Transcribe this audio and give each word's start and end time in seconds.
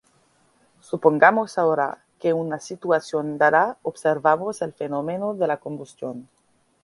Supongamos 0.79 1.59
ahora 1.59 2.03
que 2.19 2.29
en 2.29 2.37
una 2.37 2.59
situación 2.59 3.37
dada 3.37 3.77
observamos 3.83 4.63
el 4.63 4.73
fenómeno 4.73 5.35
de 5.35 5.45
la 5.45 5.57
combustión. 5.57 6.27